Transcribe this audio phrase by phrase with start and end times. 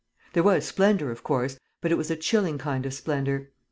[0.33, 3.51] There was splendour, of course, but it was a chilling kind of splendour.